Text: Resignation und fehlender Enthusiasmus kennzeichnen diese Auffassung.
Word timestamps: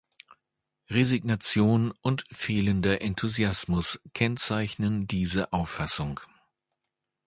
Resignation 0.89 1.91
und 2.01 2.25
fehlender 2.31 3.01
Enthusiasmus 3.01 4.01
kennzeichnen 4.15 5.05
diese 5.05 5.53
Auffassung. 5.53 6.19